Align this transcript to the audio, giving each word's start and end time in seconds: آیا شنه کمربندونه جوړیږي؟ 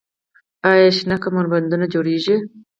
آیا 0.69 0.87
شنه 0.97 1.15
کمربندونه 1.23 1.85
جوړیږي؟ 1.93 2.35